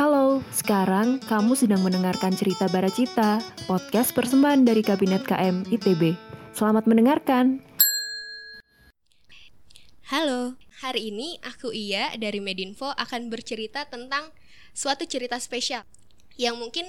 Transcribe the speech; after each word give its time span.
Halo, 0.00 0.40
sekarang 0.48 1.20
kamu 1.28 1.52
sedang 1.52 1.84
mendengarkan 1.84 2.32
cerita 2.32 2.64
Baracita, 2.72 3.36
podcast 3.68 4.16
persembahan 4.16 4.64
dari 4.64 4.80
Kabinet 4.80 5.28
KM 5.28 5.68
ITB. 5.68 6.16
Selamat 6.56 6.88
mendengarkan. 6.88 7.60
Halo, 10.08 10.56
hari 10.80 11.12
ini 11.12 11.36
aku 11.44 11.76
Iya 11.76 12.16
dari 12.16 12.40
Medinfo 12.40 12.88
akan 12.96 13.28
bercerita 13.28 13.84
tentang 13.92 14.32
suatu 14.72 15.04
cerita 15.04 15.36
spesial 15.36 15.84
yang 16.40 16.56
mungkin 16.56 16.88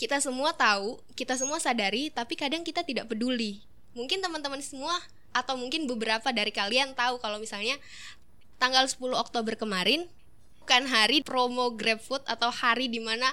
kita 0.00 0.16
semua 0.24 0.56
tahu, 0.56 1.04
kita 1.20 1.36
semua 1.36 1.60
sadari, 1.60 2.08
tapi 2.08 2.32
kadang 2.32 2.64
kita 2.64 2.80
tidak 2.80 3.12
peduli. 3.12 3.60
Mungkin 3.92 4.24
teman-teman 4.24 4.64
semua 4.64 4.96
atau 5.36 5.60
mungkin 5.60 5.84
beberapa 5.84 6.32
dari 6.32 6.56
kalian 6.56 6.96
tahu 6.96 7.20
kalau 7.20 7.36
misalnya 7.36 7.76
tanggal 8.56 8.88
10 8.88 8.96
Oktober 9.20 9.52
kemarin 9.52 10.08
bukan 10.68 10.84
hari 10.84 11.24
promo 11.24 11.72
GrabFood 11.72 12.28
atau 12.28 12.52
hari 12.52 12.92
di 12.92 13.00
mana 13.00 13.24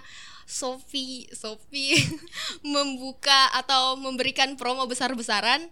Sophie 0.48 1.28
Sophie 1.36 2.00
membuka 2.64 3.52
atau 3.52 4.00
memberikan 4.00 4.56
promo 4.56 4.88
besar-besaran 4.88 5.68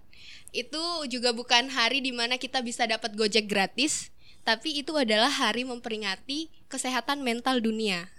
itu 0.51 0.83
juga 1.07 1.31
bukan 1.31 1.71
hari 1.71 2.03
di 2.03 2.11
mana 2.11 2.35
kita 2.35 2.59
bisa 2.59 2.83
dapat 2.83 3.15
Gojek 3.15 3.47
gratis 3.47 4.11
tapi 4.43 4.83
itu 4.83 4.91
adalah 4.99 5.31
hari 5.31 5.63
memperingati 5.63 6.51
kesehatan 6.67 7.23
mental 7.23 7.63
dunia. 7.63 8.11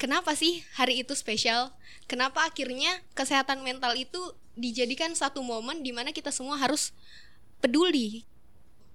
Kenapa 0.00 0.32
sih 0.32 0.64
hari 0.80 1.04
itu 1.04 1.12
spesial? 1.12 1.76
Kenapa 2.08 2.48
akhirnya 2.48 3.04
kesehatan 3.12 3.60
mental 3.60 4.00
itu 4.00 4.32
dijadikan 4.56 5.12
satu 5.12 5.44
momen 5.44 5.84
di 5.84 5.92
mana 5.92 6.08
kita 6.08 6.32
semua 6.32 6.56
harus 6.56 6.96
peduli? 7.60 8.24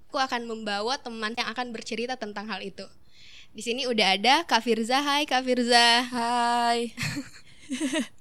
Aku 0.09 0.18
akan 0.18 0.50
membawa 0.50 0.98
teman 0.98 1.38
yang 1.38 1.46
akan 1.54 1.70
bercerita 1.70 2.18
tentang 2.18 2.50
hal 2.50 2.66
itu 2.66 2.90
di 3.53 3.62
sini 3.66 3.89
udah 3.89 4.16
ada 4.16 4.35
Kak 4.45 4.62
Firza. 4.62 5.02
Hai 5.02 5.26
Kak 5.26 5.45
Firza. 5.45 6.05
Hai. 6.09 6.94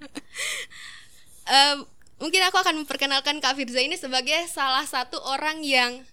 uh, 1.53 1.77
mungkin 2.21 2.43
aku 2.49 2.57
akan 2.59 2.85
memperkenalkan 2.85 3.39
Kak 3.39 3.57
Firza 3.57 3.81
ini 3.81 3.97
sebagai 4.01 4.49
salah 4.49 4.85
satu 4.85 5.21
orang 5.25 5.65
yang 5.65 6.05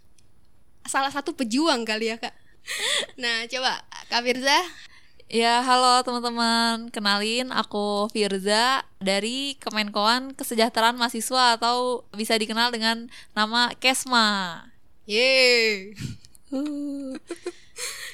salah 0.86 1.10
satu 1.10 1.34
pejuang 1.34 1.88
kali 1.88 2.14
ya 2.14 2.18
Kak. 2.20 2.36
Nah, 3.22 3.46
coba 3.46 3.86
Kak 4.10 4.26
Firza. 4.26 4.58
Ya, 5.26 5.62
halo 5.66 6.06
teman-teman. 6.06 6.94
Kenalin, 6.94 7.50
aku 7.50 8.10
Firza 8.14 8.86
dari 9.02 9.58
Kemenkoan 9.58 10.38
Kesejahteraan 10.38 10.98
Mahasiswa 10.98 11.58
atau 11.58 12.06
bisa 12.14 12.38
dikenal 12.38 12.70
dengan 12.70 13.10
nama 13.34 13.74
Kesma. 13.78 14.62
Yeay. 15.10 15.98
Kak, 16.54 17.18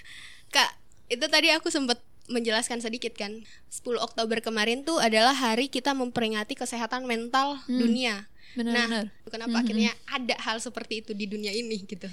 itu 1.12 1.26
tadi 1.28 1.52
aku 1.52 1.68
sempat 1.68 2.00
menjelaskan 2.32 2.80
sedikit 2.80 3.12
kan 3.20 3.44
10 3.68 4.00
Oktober 4.00 4.40
kemarin 4.40 4.88
tuh 4.88 5.04
adalah 5.04 5.36
hari 5.36 5.68
kita 5.68 5.92
memperingati 5.92 6.56
kesehatan 6.56 7.04
mental 7.04 7.60
hmm. 7.68 7.76
dunia 7.76 8.16
bener, 8.56 8.72
nah 8.72 8.88
bener. 8.88 9.06
kenapa 9.28 9.60
hmm. 9.60 9.64
akhirnya 9.68 9.92
ada 10.08 10.36
hal 10.40 10.58
seperti 10.64 11.04
itu 11.04 11.12
di 11.12 11.28
dunia 11.28 11.52
ini 11.52 11.84
gitu 11.84 12.08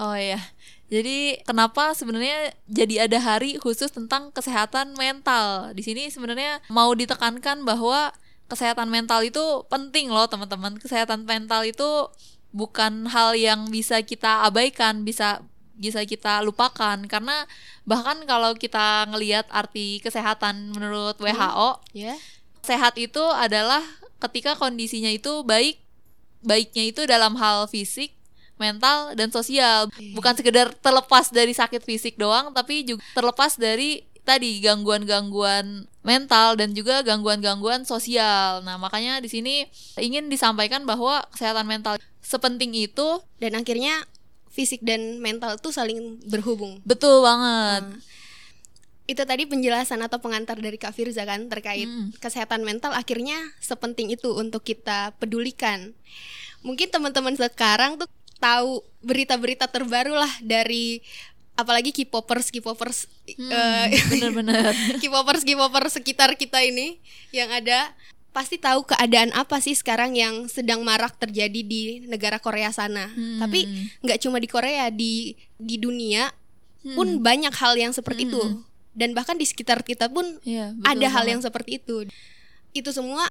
Oh 0.00 0.16
ya, 0.16 0.40
jadi 0.88 1.44
kenapa 1.44 1.92
sebenarnya 1.92 2.56
jadi 2.64 3.04
ada 3.04 3.20
hari 3.20 3.60
khusus 3.60 3.92
tentang 3.92 4.32
kesehatan 4.32 4.96
mental? 4.96 5.76
Di 5.76 5.84
sini 5.84 6.08
sebenarnya 6.08 6.64
mau 6.72 6.88
ditekankan 6.96 7.68
bahwa 7.68 8.08
kesehatan 8.48 8.88
mental 8.88 9.20
itu 9.20 9.66
penting 9.68 10.08
loh 10.08 10.24
teman-teman. 10.24 10.80
Kesehatan 10.80 11.28
mental 11.28 11.68
itu 11.68 12.08
bukan 12.56 13.12
hal 13.12 13.36
yang 13.36 13.68
bisa 13.68 14.00
kita 14.00 14.48
abaikan, 14.48 15.04
bisa 15.04 15.44
bisa 15.80 16.04
kita 16.04 16.44
lupakan 16.44 17.00
karena 17.08 17.48
bahkan 17.88 18.20
kalau 18.28 18.52
kita 18.52 19.08
ngelihat 19.08 19.48
arti 19.48 20.04
kesehatan 20.04 20.76
menurut 20.76 21.16
WHO 21.16 21.70
hmm. 21.80 21.96
yeah. 21.96 22.16
sehat 22.60 23.00
itu 23.00 23.24
adalah 23.32 23.80
ketika 24.20 24.54
kondisinya 24.60 25.08
itu 25.08 25.40
baik 25.42 25.80
baiknya 26.44 26.84
itu 26.92 27.08
dalam 27.08 27.32
hal 27.40 27.64
fisik 27.72 28.12
mental 28.60 29.16
dan 29.16 29.32
sosial 29.32 29.88
yeah. 29.96 30.12
bukan 30.12 30.36
sekedar 30.36 30.68
terlepas 30.84 31.32
dari 31.32 31.56
sakit 31.56 31.80
fisik 31.80 32.20
doang 32.20 32.52
tapi 32.52 32.84
juga 32.84 33.00
terlepas 33.16 33.56
dari 33.56 34.04
tadi 34.20 34.60
gangguan-gangguan 34.60 35.88
mental 36.04 36.56
dan 36.56 36.72
juga 36.72 37.02
gangguan-gangguan 37.04 37.82
sosial. 37.84 38.62
Nah, 38.62 38.78
makanya 38.80 39.18
di 39.18 39.28
sini 39.28 39.66
ingin 39.98 40.30
disampaikan 40.30 40.84
bahwa 40.84 41.24
kesehatan 41.34 41.66
mental 41.66 41.96
sepenting 42.22 42.72
itu 42.76 43.20
dan 43.42 43.58
akhirnya 43.58 44.06
fisik 44.60 44.84
dan 44.84 45.16
mental 45.24 45.56
tuh 45.56 45.72
saling 45.72 46.20
berhubung. 46.28 46.84
Betul 46.84 47.24
banget. 47.24 47.88
Hmm. 47.88 47.96
Itu 49.08 49.24
tadi 49.24 49.48
penjelasan 49.48 50.04
atau 50.04 50.20
pengantar 50.20 50.60
dari 50.60 50.76
Kak 50.76 50.92
Firza 50.92 51.24
kan 51.24 51.48
terkait 51.48 51.88
hmm. 51.88 52.20
kesehatan 52.20 52.60
mental 52.60 52.92
akhirnya 52.92 53.40
sepenting 53.64 54.12
itu 54.12 54.36
untuk 54.36 54.60
kita 54.60 55.16
pedulikan. 55.16 55.96
Mungkin 56.60 56.92
teman-teman 56.92 57.40
sekarang 57.40 57.96
tuh 57.96 58.04
tahu 58.36 58.84
berita-berita 59.00 59.64
terbaru 59.64 60.12
lah 60.12 60.32
dari 60.44 61.00
apalagi 61.56 61.92
K-popers 61.92 62.52
K-popers 62.52 63.08
hmm, 63.36 63.52
uh, 63.52 63.86
bener-bener 64.12 64.72
K-popers 65.00 65.44
K-popers 65.44 65.92
sekitar 65.96 66.36
kita 66.36 66.60
ini 66.64 67.00
yang 67.32 67.52
ada 67.52 67.92
pasti 68.30 68.62
tahu 68.62 68.86
keadaan 68.86 69.34
apa 69.34 69.58
sih 69.58 69.74
sekarang 69.74 70.14
yang 70.14 70.46
sedang 70.46 70.86
marak 70.86 71.18
terjadi 71.18 71.60
di 71.66 71.82
negara 72.06 72.38
Korea 72.38 72.70
sana. 72.70 73.10
Hmm. 73.10 73.42
Tapi 73.42 73.90
nggak 74.06 74.18
cuma 74.22 74.38
di 74.38 74.48
Korea, 74.48 74.86
di 74.90 75.34
di 75.58 75.76
dunia 75.76 76.30
hmm. 76.86 76.94
pun 76.94 77.08
banyak 77.18 77.54
hal 77.54 77.74
yang 77.74 77.90
seperti 77.90 78.26
hmm. 78.26 78.30
itu. 78.30 78.42
Dan 78.90 79.14
bahkan 79.14 79.38
di 79.38 79.46
sekitar 79.46 79.82
kita 79.82 80.10
pun 80.10 80.42
ya, 80.42 80.74
ada 80.86 81.06
hal 81.10 81.26
yang 81.26 81.42
seperti 81.42 81.82
itu. 81.82 82.06
Itu 82.74 82.90
semua 82.94 83.26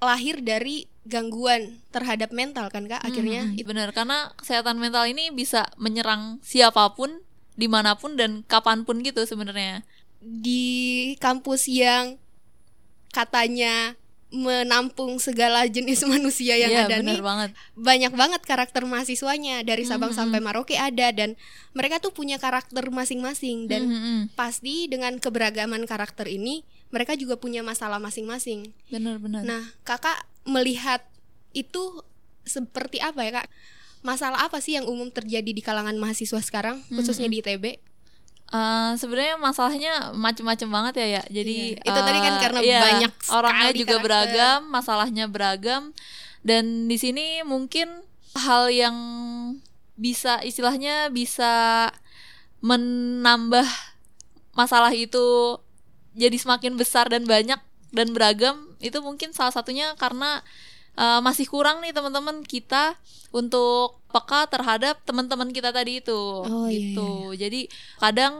lahir 0.00 0.44
dari 0.44 0.84
gangguan 1.08 1.80
terhadap 1.88 2.28
mental 2.32 2.68
kan 2.68 2.84
kak 2.84 3.00
akhirnya. 3.00 3.48
Hmm, 3.48 3.64
benar 3.64 3.88
karena 3.96 4.36
kesehatan 4.36 4.76
mental 4.76 5.08
ini 5.08 5.32
bisa 5.32 5.68
menyerang 5.80 6.40
siapa 6.44 6.92
pun, 6.92 7.24
di 7.56 7.68
mana 7.72 7.96
pun 7.96 8.20
dan 8.20 8.44
kapan 8.44 8.84
pun 8.84 9.00
gitu 9.00 9.24
sebenarnya. 9.24 9.80
Di 10.20 11.16
kampus 11.16 11.72
yang 11.72 12.20
katanya 13.16 13.96
menampung 14.34 15.22
segala 15.22 15.64
jenis 15.70 16.02
manusia 16.10 16.58
yang 16.58 16.74
yeah, 16.74 16.86
ada 16.90 16.98
nih 16.98 17.22
banget. 17.22 17.50
banyak 17.78 18.12
banget 18.12 18.42
karakter 18.42 18.82
mahasiswanya 18.82 19.62
dari 19.62 19.86
Sabang 19.86 20.10
mm 20.10 20.18
-hmm. 20.18 20.20
sampai 20.34 20.40
Maroke 20.42 20.74
ada 20.74 21.14
dan 21.14 21.38
mereka 21.78 22.02
tuh 22.02 22.10
punya 22.10 22.36
karakter 22.42 22.82
masing-masing 22.90 23.70
dan 23.70 23.86
mm 23.86 23.98
-hmm. 23.98 24.18
pasti 24.34 24.90
dengan 24.90 25.22
keberagaman 25.22 25.86
karakter 25.86 26.26
ini 26.26 26.66
mereka 26.90 27.18
juga 27.18 27.34
punya 27.38 27.66
masalah 27.66 27.98
masing-masing. 27.98 28.70
Benar-benar. 28.90 29.42
Nah, 29.42 29.62
kakak 29.82 30.26
melihat 30.46 31.02
itu 31.50 32.02
seperti 32.46 33.02
apa 33.02 33.26
ya 33.26 33.42
kak? 33.42 33.48
Masalah 34.06 34.46
apa 34.46 34.62
sih 34.62 34.78
yang 34.78 34.86
umum 34.86 35.10
terjadi 35.10 35.50
di 35.50 35.62
kalangan 35.64 35.98
mahasiswa 35.98 36.38
sekarang, 36.38 36.78
khususnya 36.94 37.26
mm 37.26 37.34
-hmm. 37.34 37.42
di 37.42 37.58
ITB? 37.58 37.64
Uh, 38.46 38.94
sebenarnya 38.94 39.36
masalahnya 39.42 40.14
macem-macem 40.14 40.70
banget 40.70 40.94
ya 41.02 41.06
ya. 41.18 41.22
Jadi 41.42 41.74
iya. 41.74 41.82
itu 41.82 42.00
tadi 42.00 42.18
kan 42.22 42.34
karena 42.38 42.60
iya, 42.62 42.80
banyak 42.80 43.12
orangnya 43.34 43.70
juga 43.74 43.98
karakter. 43.98 44.06
beragam, 44.06 44.58
masalahnya 44.70 45.24
beragam 45.26 45.82
dan 46.46 46.86
di 46.86 46.94
sini 46.94 47.42
mungkin 47.42 48.06
hal 48.38 48.70
yang 48.70 48.96
bisa 49.98 50.38
istilahnya 50.46 51.10
bisa 51.10 51.90
menambah 52.62 53.66
masalah 54.54 54.94
itu 54.94 55.58
jadi 56.14 56.38
semakin 56.38 56.78
besar 56.78 57.10
dan 57.10 57.26
banyak 57.26 57.58
dan 57.90 58.08
beragam 58.14 58.78
itu 58.78 59.02
mungkin 59.02 59.34
salah 59.34 59.50
satunya 59.50 59.98
karena 59.98 60.40
uh, 60.96 61.20
masih 61.22 61.46
kurang 61.46 61.84
nih 61.84 61.92
teman-teman 61.92 62.42
kita 62.42 62.96
untuk 63.30 64.00
peka 64.10 64.48
terhadap 64.48 64.98
teman-teman 65.04 65.52
kita 65.52 65.70
tadi 65.70 66.00
itu 66.00 66.42
oh, 66.42 66.66
iya, 66.66 66.72
gitu. 66.72 67.08
Iya, 67.08 67.32
iya. 67.32 67.38
Jadi 67.46 67.60
kadang 68.00 68.34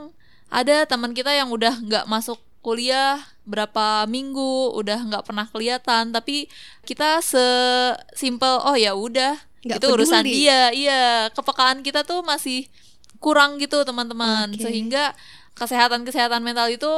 ada 0.49 0.75
teman 0.89 1.11
kita 1.13 1.31
yang 1.31 1.53
udah 1.53 1.79
nggak 1.79 2.05
masuk 2.09 2.41
kuliah 2.65 3.21
berapa 3.47 4.03
minggu 4.11 4.75
udah 4.75 5.07
nggak 5.07 5.23
pernah 5.23 5.47
kelihatan 5.47 6.11
tapi 6.11 6.51
kita 6.83 7.23
sesimpel 7.23 8.59
oh 8.59 8.75
ya 8.75 8.91
udah 8.91 9.39
itu 9.63 9.79
peduli. 9.79 9.95
urusan 10.03 10.25
dia 10.27 10.71
iya 10.75 11.31
kepekaan 11.31 11.79
kita 11.79 12.03
tuh 12.03 12.27
masih 12.27 12.67
kurang 13.23 13.55
gitu 13.59 13.87
teman-teman 13.87 14.51
okay. 14.51 14.67
sehingga 14.67 15.15
kesehatan 15.55 16.03
kesehatan 16.03 16.43
mental 16.43 16.67
itu 16.67 16.91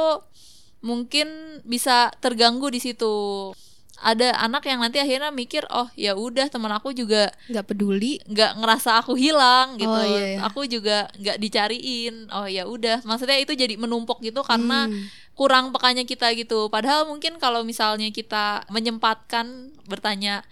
mungkin 0.82 1.60
bisa 1.62 2.10
terganggu 2.18 2.66
di 2.72 2.80
situ 2.82 3.52
ada 4.00 4.32
anak 4.40 4.64
yang 4.64 4.80
nanti 4.80 4.96
akhirnya 4.96 5.28
mikir 5.28 5.68
oh 5.68 5.86
ya 5.92 6.16
udah 6.16 6.48
teman 6.48 6.72
aku 6.72 6.96
juga 6.96 7.28
nggak 7.52 7.66
peduli. 7.68 8.16
nggak 8.24 8.56
ngerasa 8.56 9.04
aku 9.04 9.12
hilang 9.14 9.76
gitu. 9.76 9.92
Oh, 9.92 10.00
iya, 10.00 10.36
iya. 10.36 10.38
aku 10.40 10.64
juga 10.64 11.12
nggak 11.20 11.36
dicariin. 11.36 12.32
Oh 12.32 12.48
ya 12.48 12.64
udah. 12.64 13.04
Maksudnya 13.04 13.36
itu 13.36 13.52
jadi 13.52 13.76
menumpuk 13.76 14.24
gitu 14.24 14.40
karena 14.40 14.88
hmm. 14.88 15.36
kurang 15.36 15.70
pekanya 15.76 16.08
kita 16.08 16.32
gitu. 16.32 16.72
Padahal 16.72 17.04
mungkin 17.04 17.36
kalau 17.36 17.60
misalnya 17.60 18.08
kita 18.08 18.64
menyempatkan 18.72 19.76
bertanya 19.84 20.42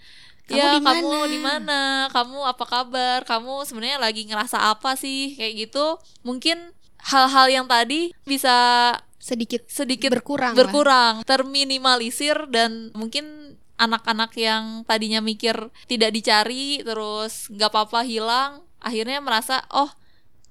kamu 0.49 0.57
ya 0.57 0.69
di 0.77 0.81
mana? 0.81 0.97
kamu 0.97 1.11
di 1.29 1.39
mana? 1.41 1.81
Kamu 2.09 2.39
apa 2.45 2.65
kabar? 2.65 3.19
Kamu 3.25 3.65
sebenarnya 3.65 4.01
lagi 4.01 4.25
ngerasa 4.25 4.73
apa 4.73 4.97
sih? 4.97 5.37
Kayak 5.37 5.69
gitu. 5.69 5.97
Mungkin 6.25 6.57
hal-hal 7.01 7.47
yang 7.47 7.65
tadi 7.69 8.11
bisa 8.25 8.93
sedikit 9.19 9.67
sedikit 9.67 10.09
berkurang 10.15 10.55
lah. 10.55 10.59
berkurang, 10.63 11.13
terminimalisir 11.27 12.47
dan 12.47 12.89
mungkin 12.95 13.55
anak-anak 13.79 14.31
yang 14.35 14.83
tadinya 14.87 15.19
mikir 15.19 15.55
tidak 15.87 16.11
dicari 16.15 16.79
terus 16.83 17.51
nggak 17.51 17.69
apa-apa 17.71 18.07
hilang, 18.07 18.63
akhirnya 18.79 19.19
merasa 19.19 19.63
oh 19.75 19.91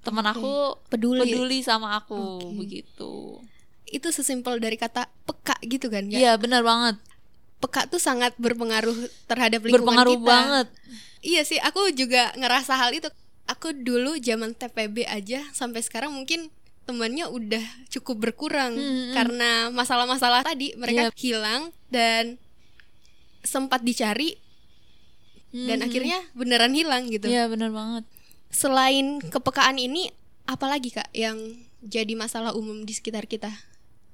teman 0.04 0.24
Oke. 0.28 0.38
aku 0.38 0.54
peduli. 0.88 1.24
peduli 1.26 1.58
sama 1.64 1.96
aku 1.96 2.44
Oke. 2.44 2.56
begitu. 2.56 3.40
Itu 3.88 4.12
sesimpel 4.12 4.60
dari 4.60 4.76
kata 4.76 5.08
peka 5.24 5.56
gitu 5.64 5.88
kan? 5.88 6.04
Iya 6.12 6.36
benar 6.36 6.60
banget, 6.60 7.00
Peka 7.58 7.90
tuh 7.90 7.98
sangat 7.98 8.38
berpengaruh 8.38 8.94
terhadap 9.26 9.66
lingkungan 9.66 9.82
berpengaruh 9.82 10.14
kita. 10.14 10.28
banget. 10.30 10.66
Iya 11.26 11.42
sih, 11.42 11.58
aku 11.58 11.90
juga 11.90 12.30
ngerasa 12.38 12.78
hal 12.78 12.94
itu. 12.94 13.10
Aku 13.50 13.74
dulu 13.74 14.14
zaman 14.20 14.54
TPB 14.54 15.08
aja 15.08 15.42
sampai 15.50 15.82
sekarang 15.82 16.14
mungkin 16.14 16.52
temannya 16.88 17.28
udah 17.28 17.60
cukup 17.92 18.16
berkurang 18.16 18.72
Hmm, 18.72 18.88
hmm. 18.88 19.12
karena 19.12 19.50
masalah-masalah 19.68 20.40
tadi 20.40 20.72
mereka 20.74 21.12
Yep. 21.12 21.20
hilang 21.20 21.62
dan 21.92 22.40
sempat 23.44 23.84
dicari 23.84 24.40
dan 25.52 25.80
Mhm. 25.80 25.86
akhirnya 25.86 26.18
beneran 26.32 26.72
hilang 26.72 27.08
gitu. 27.08 27.28
Iya 27.28 27.48
benar 27.48 27.68
banget. 27.68 28.04
Selain 28.48 29.20
kepekaan 29.20 29.76
ini, 29.76 30.08
apalagi 30.44 30.88
kak 30.88 31.12
yang 31.12 31.36
jadi 31.80 32.16
masalah 32.16 32.56
umum 32.56 32.84
di 32.84 32.92
sekitar 32.92 33.28
kita? 33.28 33.52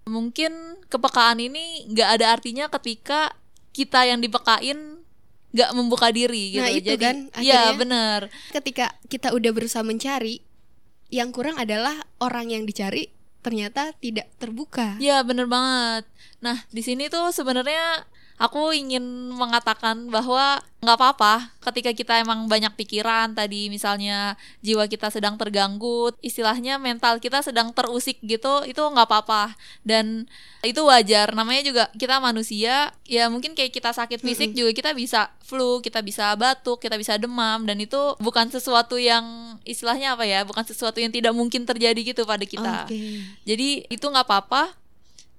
Mungkin 0.04 0.52
kepekaan 0.86 1.38
ini 1.38 1.86
nggak 1.88 2.08
ada 2.20 2.26
artinya 2.34 2.66
ketika 2.68 3.34
kita 3.70 4.06
yang 4.06 4.18
dipekain 4.18 5.02
nggak 5.54 5.70
membuka 5.72 6.10
diri 6.10 6.58
gitu. 6.58 6.66
Nah, 6.66 6.74
itu 6.74 6.90
Jadi, 6.98 7.02
kan, 7.02 7.16
iya 7.38 7.70
benar. 7.72 8.26
Ketika 8.50 8.90
kita 9.06 9.30
udah 9.30 9.50
berusaha 9.54 9.86
mencari, 9.86 10.42
yang 11.14 11.30
kurang 11.30 11.54
adalah 11.62 11.94
orang 12.18 12.50
yang 12.50 12.66
dicari 12.66 13.14
ternyata 13.38 13.94
tidak 14.02 14.26
terbuka. 14.42 14.98
Iya 14.98 15.22
bener 15.22 15.46
banget. 15.46 16.10
Nah 16.42 16.66
di 16.74 16.82
sini 16.82 17.06
tuh 17.06 17.30
sebenarnya 17.30 18.02
aku 18.34 18.74
ingin 18.74 19.30
mengatakan 19.30 20.10
bahwa 20.10 20.58
nggak 20.84 21.00
apa-apa 21.00 21.34
ketika 21.64 21.96
kita 21.96 22.14
emang 22.20 22.44
banyak 22.44 22.68
pikiran 22.76 23.32
tadi 23.32 23.72
misalnya 23.72 24.36
jiwa 24.60 24.84
kita 24.84 25.08
sedang 25.08 25.40
terganggu, 25.40 26.12
istilahnya 26.20 26.76
mental 26.76 27.22
kita 27.24 27.40
sedang 27.40 27.72
terusik 27.72 28.20
gitu, 28.20 28.68
itu 28.68 28.82
nggak 28.84 29.08
apa-apa 29.08 29.56
dan 29.80 30.28
itu 30.60 30.84
wajar. 30.84 31.32
Namanya 31.32 31.62
juga 31.64 31.84
kita 31.96 32.20
manusia, 32.20 32.92
ya 33.08 33.32
mungkin 33.32 33.56
kayak 33.56 33.72
kita 33.72 33.96
sakit 33.96 34.20
fisik 34.20 34.52
juga 34.52 34.76
kita 34.76 34.92
bisa 34.92 35.32
flu, 35.40 35.80
kita 35.80 36.04
bisa 36.04 36.36
batuk, 36.36 36.84
kita 36.84 37.00
bisa 37.00 37.16
demam 37.16 37.64
dan 37.64 37.80
itu 37.80 37.96
bukan 38.20 38.52
sesuatu 38.52 39.00
yang 39.00 39.56
istilahnya 39.64 40.20
apa 40.20 40.28
ya, 40.28 40.44
bukan 40.44 40.68
sesuatu 40.68 41.00
yang 41.00 41.14
tidak 41.14 41.32
mungkin 41.32 41.64
terjadi 41.64 42.00
gitu 42.12 42.28
pada 42.28 42.44
kita. 42.44 42.84
Oke. 42.84 43.24
Jadi 43.48 43.88
itu 43.88 44.04
nggak 44.04 44.26
apa-apa. 44.28 44.83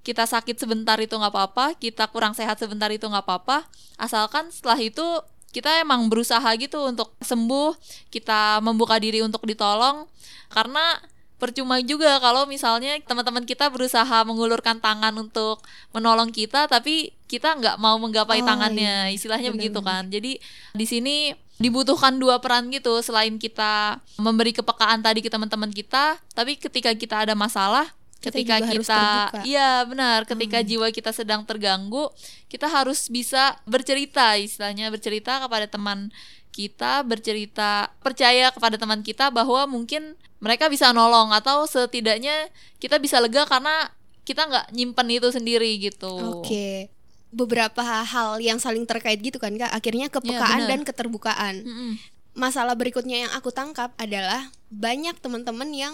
Kita 0.06 0.30
sakit 0.30 0.62
sebentar 0.62 1.02
itu 1.02 1.18
nggak 1.18 1.34
apa-apa. 1.34 1.74
Kita 1.82 2.06
kurang 2.14 2.38
sehat 2.38 2.62
sebentar 2.62 2.94
itu 2.94 3.10
nggak 3.10 3.26
apa-apa. 3.26 3.66
Asalkan 3.98 4.54
setelah 4.54 4.78
itu 4.78 5.02
kita 5.50 5.82
emang 5.82 6.06
berusaha 6.14 6.46
gitu 6.62 6.86
untuk 6.86 7.18
sembuh. 7.26 7.74
Kita 8.14 8.62
membuka 8.62 9.02
diri 9.02 9.26
untuk 9.26 9.50
ditolong. 9.50 10.06
Karena 10.54 11.02
percuma 11.42 11.82
juga 11.82 12.22
kalau 12.22 12.46
misalnya 12.46 13.02
teman-teman 13.02 13.44
kita 13.50 13.68
berusaha 13.74 14.24
mengulurkan 14.24 14.78
tangan 14.78 15.18
untuk 15.18 15.66
menolong 15.92 16.30
kita, 16.30 16.70
tapi 16.70 17.18
kita 17.26 17.58
nggak 17.58 17.82
mau 17.82 17.98
Oh, 17.98 18.02
menggapai 18.06 18.46
tangannya. 18.46 19.10
Istilahnya 19.10 19.50
Benar, 19.50 19.58
begitu 19.58 19.80
kan. 19.82 20.04
Jadi 20.14 20.32
di 20.78 20.86
sini 20.86 21.34
dibutuhkan 21.56 22.20
dua 22.20 22.44
peran 22.44 22.68
gitu 22.68 23.00
selain 23.00 23.40
kita 23.40 24.04
memberi 24.20 24.52
kepekaan 24.52 25.00
tadi 25.00 25.24
ke 25.24 25.32
teman-teman 25.32 25.72
kita 25.72 26.20
tapi 26.36 26.60
ketika 26.60 26.92
kita 26.92 27.24
ada 27.24 27.32
masalah 27.32 27.88
ketika 28.26 28.56
kita. 28.66 29.02
Hmm. 29.30 29.44
iya 29.46 29.86
benar 29.86 30.26
ketika 30.26 30.66
jiwa 30.66 30.90
kita 30.90 31.14
sedang 31.14 31.46
terganggu 31.46 32.10
kita 32.50 32.66
harus 32.66 33.08
bisa 33.08 33.58
bercerita 33.70 34.34
istilahnya 34.36 34.90
bercerita 34.90 35.38
kepada 35.42 35.70
teman 35.70 36.10
kita 36.56 37.04
bercerita 37.04 37.92
percaya 38.00 38.50
kepada 38.50 38.80
teman 38.80 39.04
kita 39.04 39.28
bahwa 39.28 39.68
mungkin 39.68 40.16
mereka 40.40 40.72
bisa 40.72 40.96
nolong 40.96 41.36
atau 41.36 41.68
setidaknya 41.68 42.48
kita 42.80 42.96
bisa 43.00 43.20
lega 43.20 43.44
karena 43.44 43.92
kita 44.26 44.48
nggak 44.50 44.66
nyimpen 44.74 45.08
itu 45.14 45.30
sendiri 45.30 45.72
gitu 45.78 46.42
Oke. 46.42 46.90
Beberapa 47.36 47.84
hal 47.84 48.40
yang 48.40 48.64
saling 48.64 48.88
terkait 48.88 49.20
gitu 49.20 49.36
kan 49.44 49.52
Kak. 49.60 49.68
Akhirnya 49.68 50.08
kepekaan 50.08 50.64
benar. 50.64 50.72
dan 50.72 50.80
keterbukaan. 50.88 51.56
Mm-mm. 51.68 51.92
Masalah 52.32 52.80
berikutnya 52.80 53.28
yang 53.28 53.32
aku 53.36 53.52
tangkap 53.52 53.92
adalah 54.00 54.48
banyak 54.72 55.20
teman-teman 55.20 55.68
yang 55.76 55.94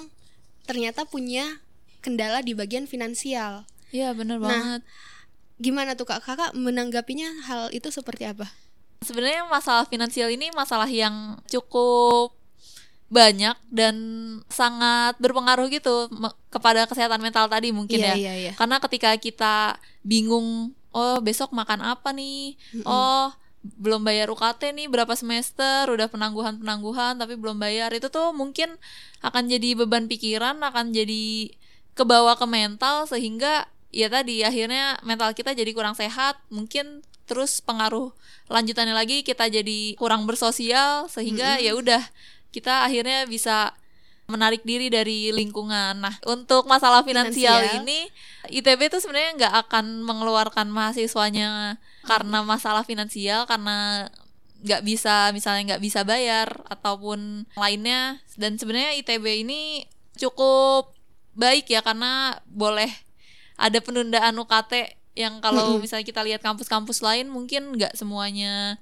ternyata 0.70 1.02
punya 1.10 1.58
kendala 2.02 2.42
di 2.42 2.58
bagian 2.58 2.90
finansial. 2.90 3.64
Iya 3.94 4.12
benar 4.18 4.42
Nah, 4.42 4.48
banget 4.50 4.82
Gimana 5.62 5.94
tuh 5.94 6.10
Kak? 6.10 6.26
Kakak 6.26 6.58
menanggapinya 6.58 7.46
hal 7.46 7.70
itu 7.70 7.94
seperti 7.94 8.26
apa? 8.26 8.50
sebenarnya 9.02 9.50
masalah 9.50 9.90
finansial 9.90 10.30
ini 10.30 10.54
masalah 10.54 10.86
yang 10.86 11.42
cukup 11.50 12.38
banyak 13.10 13.58
dan 13.68 13.96
sangat 14.48 15.18
berpengaruh 15.18 15.68
gitu 15.74 16.06
kepada 16.48 16.86
kesehatan 16.86 17.20
mental 17.20 17.50
tadi 17.50 17.74
mungkin 17.74 17.98
Iya, 17.98 18.14
ya. 18.14 18.16
iya, 18.16 18.34
iya. 18.38 18.52
Karena 18.54 18.78
ketika 18.80 19.12
kita 19.18 19.76
bingung, 20.06 20.72
oh 20.94 21.18
besok 21.20 21.52
makan 21.52 21.82
apa 21.82 22.14
nih? 22.14 22.56
Oh 22.86 23.34
belum 23.62 24.06
bayar 24.06 24.30
UKT 24.30 24.74
nih 24.74 24.88
berapa 24.88 25.12
semester, 25.14 25.90
udah 25.92 26.08
penangguhan-penangguhan 26.08 27.20
tapi 27.20 27.36
belum 27.36 27.58
bayar. 27.58 27.92
Itu 27.92 28.08
tuh 28.14 28.32
mungkin 28.32 28.78
akan 29.26 29.50
jadi 29.50 29.76
beban 29.76 30.08
pikiran, 30.08 30.62
akan 30.62 30.94
jadi 30.96 31.52
kebawa 31.94 32.40
ke 32.40 32.48
mental 32.48 33.06
sehingga 33.08 33.68
ya 33.92 34.08
tadi 34.08 34.42
akhirnya 34.42 35.00
mental 35.04 35.36
kita 35.36 35.52
jadi 35.52 35.72
kurang 35.76 35.94
sehat, 35.96 36.40
mungkin 36.48 37.04
terus 37.28 37.64
pengaruh 37.64 38.12
lanjutannya 38.52 38.92
lagi 38.92 39.24
kita 39.24 39.48
jadi 39.48 39.96
kurang 39.96 40.28
bersosial 40.28 41.08
sehingga 41.08 41.56
ya 41.64 41.72
udah 41.72 42.04
kita 42.52 42.84
akhirnya 42.84 43.24
bisa 43.24 43.72
menarik 44.32 44.64
diri 44.64 44.88
dari 44.88 45.32
lingkungan. 45.36 46.00
Nah, 46.00 46.16
untuk 46.24 46.68
masalah 46.68 47.04
finansial, 47.04 47.60
Finansial. 47.60 47.84
ini 47.84 48.00
ITB 48.52 48.88
itu 48.88 48.98
sebenarnya 49.04 49.32
nggak 49.36 49.54
akan 49.68 50.08
mengeluarkan 50.08 50.68
mahasiswanya 50.72 51.76
karena 52.08 52.40
masalah 52.42 52.88
finansial 52.88 53.44
karena 53.46 54.08
nggak 54.62 54.82
bisa 54.86 55.34
misalnya 55.34 55.76
nggak 55.76 55.84
bisa 55.84 56.06
bayar 56.06 56.62
ataupun 56.70 57.50
lainnya 57.58 58.22
dan 58.38 58.56
sebenarnya 58.62 58.94
ITB 59.02 59.42
ini 59.42 59.90
cukup 60.16 60.94
baik 61.36 61.72
ya 61.72 61.80
karena 61.80 62.40
boleh 62.48 62.90
ada 63.56 63.78
penundaan 63.80 64.36
UKT 64.36 64.98
yang 65.16 65.44
kalau 65.44 65.78
misalnya 65.78 66.08
kita 66.08 66.24
lihat 66.24 66.40
kampus-kampus 66.40 67.04
lain 67.04 67.28
mungkin 67.28 67.76
nggak 67.76 68.00
semuanya 68.00 68.80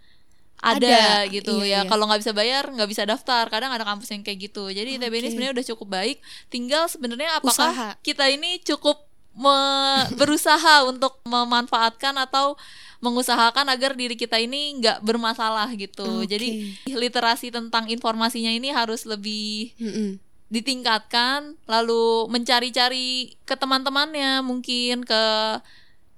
ada, 0.60 1.24
Ada, 1.24 1.32
gitu 1.32 1.64
iya, 1.64 1.80
ya 1.80 1.80
iya. 1.84 1.90
kalau 1.90 2.04
nggak 2.06 2.20
bisa 2.20 2.34
bayar 2.36 2.68
nggak 2.68 2.90
bisa 2.92 3.08
daftar 3.08 3.48
kadang 3.48 3.72
ada 3.72 3.88
kampus 3.88 4.12
yang 4.12 4.22
kayak 4.22 4.52
gitu 4.52 4.68
jadi 4.68 5.00
ITB 5.00 5.14
ini 5.24 5.28
sebenarnya 5.32 5.54
udah 5.56 5.68
cukup 5.72 5.88
baik 5.88 6.18
tinggal 6.52 6.84
sebenarnya 6.92 7.40
apakah 7.40 7.72
Usaha. 7.72 7.90
kita 8.04 8.28
ini 8.28 8.60
cukup 8.62 9.08
me- 9.34 10.08
berusaha 10.20 10.84
untuk 10.84 11.24
memanfaatkan 11.24 12.12
atau 12.20 12.60
mengusahakan 13.00 13.72
agar 13.72 13.96
diri 13.96 14.20
kita 14.20 14.36
ini 14.36 14.84
nggak 14.84 15.00
bermasalah 15.00 15.72
gitu 15.80 16.28
Oke. 16.28 16.36
jadi 16.36 16.76
literasi 16.92 17.48
tentang 17.56 17.88
informasinya 17.88 18.52
ini 18.52 18.76
harus 18.76 19.08
lebih 19.08 19.72
Mm-mm. 19.80 20.20
Ditingkatkan 20.50 21.56
lalu 21.64 22.26
mencari-cari 22.28 23.38
ke 23.42 23.54
teman-temannya 23.54 24.42
mungkin 24.42 25.02
ke 25.02 25.24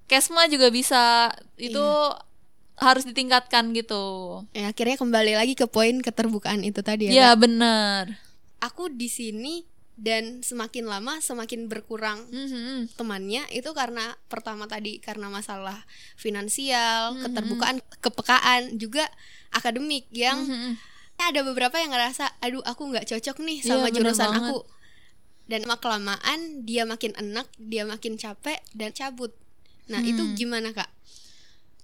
kesma 0.07 0.47
juga 0.47 0.67
bisa 0.67 1.29
itu 1.55 1.77
Iya. 1.77 2.19
harus 2.77 3.03
ditingkatkan 3.03 3.71
gitu 3.71 4.03
Ya, 4.51 4.71
akhirnya 4.71 4.95
kembali 4.95 5.35
lagi 5.35 5.53
ke 5.53 5.67
poin 5.67 5.99
keterbukaan 5.99 6.63
itu 6.63 6.81
tadi 6.81 7.07
ya. 7.07 7.11
ya 7.13 7.29
benar 7.33 8.17
Aku 8.59 8.87
di 8.87 9.07
sini 9.07 9.67
dan 9.93 10.41
semakin 10.41 10.85
lama 10.85 11.19
semakin 11.19 11.65
berkurang 11.65 12.25
Mhm. 12.25 12.95
temannya 12.95 13.45
itu 13.49 13.69
karena 13.71 14.01
pertama 14.25 14.65
tadi 14.65 14.97
karena 14.97 15.27
masalah 15.27 15.85
finansial, 16.15 17.13
Mhm. 17.13 17.21
keterbukaan, 17.21 17.77
kepekaan 17.99 18.61
juga 18.75 19.05
akademik 19.51 20.07
yang 20.09 20.41
Mhm. 20.41 20.71
Ada 21.23 21.41
beberapa 21.41 21.75
yang 21.75 21.89
ngerasa 21.89 22.25
aduh 22.39 22.63
aku 22.63 22.87
nggak 22.87 23.05
cocok 23.05 23.37
nih 23.39 23.57
Iya, 23.59 23.67
sama 23.69 23.87
bener 23.87 23.95
jurusan 23.95 24.29
banget. 24.29 24.41
aku. 24.47 24.57
Dan 25.45 25.59
lama 25.63 25.77
kelamaan 25.77 26.39
dia 26.63 26.83
makin 26.83 27.11
enak, 27.13 27.45
dia 27.57 27.83
makin 27.83 28.15
capek 28.15 28.63
dan 28.71 28.89
cabut. 28.91 29.35
Nah, 29.85 29.99
itu 29.99 30.21
Hmm. 30.21 30.33
gimana, 30.33 30.71
Kak? 30.71 30.87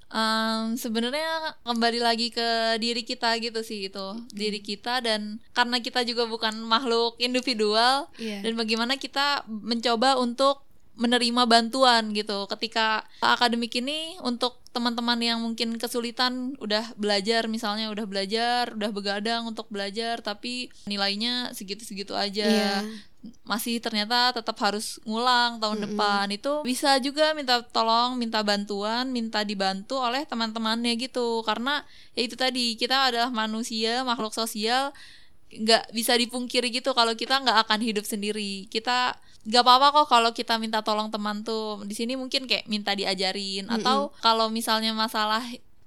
Em, 0.07 0.73
sebenarnya 0.73 1.27
kembali 1.61 1.99
lagi 1.99 2.31
ke 2.31 2.47
diri 2.77 3.03
kita 3.03 3.35
gitu 3.37 3.59
sih 3.59 3.91
itu 3.91 4.07
diri 4.31 4.63
kita 4.63 5.03
dan 5.03 5.43
karena 5.51 5.77
kita 5.77 5.99
juga 6.01 6.23
bukan 6.23 6.63
makhluk 6.63 7.19
individual 7.19 8.07
Iya. 8.15 8.39
dan 8.39 8.55
bagaimana 8.55 8.95
kita 8.95 9.43
mencoba 9.45 10.15
untuk 10.15 10.63
menerima 10.95 11.43
bantuan 11.45 12.09
gitu 12.11 12.47
ketika 12.47 13.03
akademik 13.19 13.75
ini 13.75 14.15
untuk 14.23 14.63
teman-teman 14.77 15.17
yang 15.17 15.41
mungkin 15.41 15.81
kesulitan 15.81 16.53
udah 16.61 16.93
belajar 16.93 17.49
misalnya 17.49 17.89
udah 17.89 18.05
belajar 18.05 18.77
udah 18.77 18.93
begadang 18.93 19.49
untuk 19.49 19.65
belajar 19.73 20.21
tapi 20.21 20.69
nilainya 20.85 21.49
segitu-segitu 21.57 22.13
aja. 22.13 22.45
Iya. 22.45 22.77
masih 23.43 23.83
ternyata 23.83 24.31
tetap 24.31 24.55
harus 24.61 25.01
ngulang 25.03 25.59
tahun 25.59 25.89
depan. 25.89 26.31
Itu 26.31 26.63
bisa 26.63 26.95
juga 27.01 27.35
minta 27.35 27.59
tolong 27.59 28.15
minta 28.15 28.39
bantuan 28.39 29.09
minta 29.09 29.43
dibantu 29.43 29.99
oleh 29.99 30.23
teman-temannya 30.23 30.95
gitu. 30.95 31.43
Karena 31.43 31.83
ya 32.15 32.23
itu 32.23 32.39
tadi 32.39 32.77
kita 32.79 33.11
adalah 33.11 33.33
manusia 33.33 34.05
makhluk 34.07 34.31
sosial 34.31 34.95
nggak 35.47 35.91
bisa 35.95 36.15
dipungkiri 36.15 36.71
gitu 36.71 36.91
kalau 36.91 37.17
kita 37.17 37.41
nggak 37.41 37.67
akan 37.67 37.79
hidup 37.83 38.05
sendiri. 38.07 38.69
Kita 38.71 39.17
nggak 39.47 39.63
apa-apa 39.63 39.87
kok 40.03 40.07
kalau 40.11 40.35
kita 40.35 40.59
minta 40.59 40.83
tolong 40.83 41.07
teman 41.07 41.41
tuh. 41.47 41.81
Di 41.87 41.95
sini 41.95 42.19
mungkin 42.19 42.45
kayak 42.45 42.67
minta 42.67 42.91
diajarin. 42.91 43.71
Atau 43.71 44.11
kalau 44.19 44.51
misalnya 44.51 44.91
masalah 44.91 45.41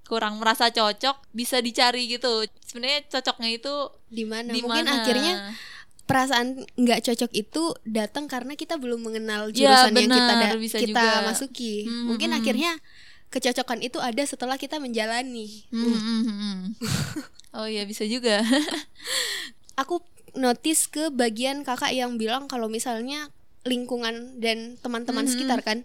kurang 0.09 0.41
merasa 0.41 0.73
cocok 0.73 1.21
bisa 1.37 1.61
dicari 1.61 2.09
gitu. 2.09 2.49
Sebenarnya 2.65 3.07
cocoknya 3.13 3.51
itu 3.55 3.75
di 4.09 4.25
mana? 4.27 4.51
mungkin 4.57 4.89
akhirnya 4.89 5.55
perasaan 6.11 6.67
nggak 6.75 7.07
cocok 7.07 7.31
itu 7.39 7.63
datang 7.87 8.27
karena 8.27 8.59
kita 8.59 8.75
belum 8.75 8.99
mengenal 9.07 9.55
Ya, 9.55 9.87
jurusan 9.87 9.95
yang 9.95 10.11
kita 10.11 10.33
benar, 10.35 10.51
da- 10.51 10.59
bisa 10.59 10.77
kita 10.83 10.91
juga. 11.07 11.23
masuki. 11.23 11.75
Hmm, 11.87 12.11
mungkin 12.11 12.35
hmm. 12.35 12.39
akhirnya 12.43 12.73
kecocokan 13.31 13.79
itu 13.87 14.03
ada 14.03 14.23
setelah 14.27 14.59
kita 14.59 14.83
menjalani. 14.83 15.69
Hmm, 15.71 15.95
hmm, 15.95 16.23
hmm. 16.27 16.61
oh 17.63 17.71
iya 17.71 17.87
bisa 17.87 18.03
juga. 18.09 18.43
Aku 19.87 20.03
notice 20.35 20.91
ke 20.91 21.15
bagian 21.15 21.63
kakak 21.63 21.95
yang 21.95 22.19
bilang 22.19 22.51
kalau 22.51 22.67
misalnya 22.67 23.31
lingkungan 23.63 24.39
dan 24.39 24.77
teman-teman 24.79 25.25
Mhm. 25.25 25.31
sekitar 25.31 25.61
kan? 25.61 25.85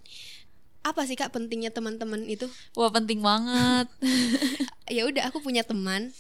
Apa 0.82 1.04
sih 1.04 1.18
kak 1.18 1.34
pentingnya 1.34 1.70
teman-teman 1.70 2.24
itu? 2.26 2.46
Wah 2.74 2.90
penting 2.90 3.20
banget. 3.20 3.90
Ya 4.86 5.02
udah 5.04 5.34
aku 5.34 5.42
punya 5.42 5.66
teman. 5.66 6.14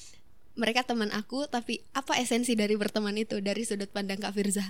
Mereka 0.58 0.82
teman 0.84 1.14
aku 1.14 1.46
tapi 1.46 1.86
apa 1.94 2.18
esensi 2.18 2.58
dari 2.58 2.74
berteman 2.74 3.14
itu 3.14 3.38
dari 3.38 3.62
sudut 3.62 3.88
pandang 3.88 4.18
kak 4.18 4.34
Firza? 4.34 4.66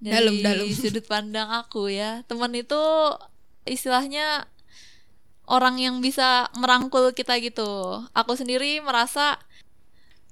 Dari 0.00 0.16
Dalam, 0.16 0.40
dalam. 0.40 0.64
sudut 0.72 1.04
pandang 1.04 1.52
aku 1.52 1.92
ya 1.92 2.24
teman 2.24 2.54
itu 2.54 2.80
istilahnya 3.64 4.48
orang 5.44 5.76
yang 5.76 6.00
bisa 6.00 6.48
merangkul 6.54 7.12
kita 7.12 7.36
gitu. 7.38 8.00
Aku 8.12 8.32
sendiri 8.32 8.80
merasa 8.80 9.36